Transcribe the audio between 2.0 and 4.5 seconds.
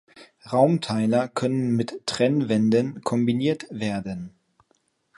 Trennwänden kombiniert werden.